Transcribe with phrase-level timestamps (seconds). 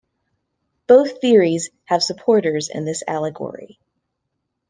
[0.87, 3.77] Both theories have supporters in this allegory.